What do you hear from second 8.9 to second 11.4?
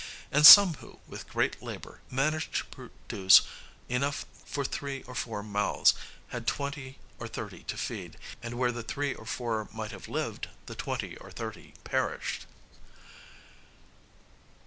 or four might have lived, the twenty or